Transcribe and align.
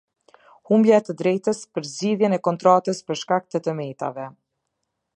Humbja 0.69 0.95
e 1.01 1.03
të 1.07 1.15
drejtës 1.19 1.59
për 1.77 1.87
zgjidhjen 1.91 2.39
e 2.39 2.41
kontratës 2.49 3.05
për 3.11 3.23
shkak 3.23 3.49
të 3.53 3.63
të 3.69 3.79
metave. 3.85 4.27